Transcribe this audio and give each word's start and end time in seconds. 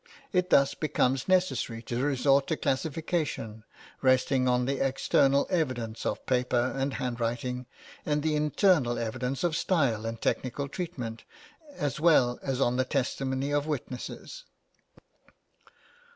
It 0.33 0.49
thus 0.49 0.73
becomes 0.73 1.27
necessary 1.27 1.83
to 1.83 2.01
resort 2.03 2.47
to 2.47 2.57
classification 2.57 3.63
resting 4.01 4.47
on 4.47 4.65
the 4.65 4.83
external 4.83 5.45
evidence 5.51 6.07
of 6.07 6.25
paper 6.25 6.73
and 6.75 6.95
handwriting, 6.95 7.67
and 8.03 8.23
the 8.23 8.35
internal 8.35 8.97
evidence 8.97 9.43
of 9.43 9.55
style 9.55 10.07
and 10.07 10.19
technical 10.19 10.67
treatment, 10.67 11.23
as 11.75 11.99
well 11.99 12.39
as 12.41 12.59
on 12.59 12.77
the 12.77 12.83
testimony 12.85 13.51
of 13.53 13.67
witnesses. 13.67 14.43